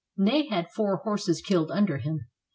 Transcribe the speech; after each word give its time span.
Ney 0.17 0.47
had 0.47 0.71
four 0.71 0.97
horses 0.97 1.43
killed 1.43 1.69
under 1.69 1.99
him. 1.99 2.21